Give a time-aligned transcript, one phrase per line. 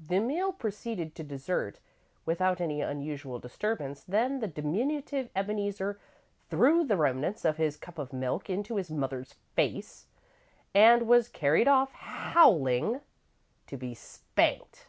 [0.00, 1.78] The meal proceeded to dessert
[2.24, 6.00] without any unusual disturbance, then the diminutive Ebeneezer
[6.50, 10.06] threw the remnants of his cup of milk into his mother's face,
[10.74, 13.00] and was carried off, howling,
[13.68, 14.88] to be spanked.